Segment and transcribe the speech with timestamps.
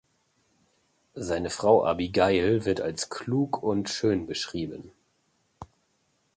[1.13, 4.91] Seine Frau Abigail wird als klug und schön beschrieben.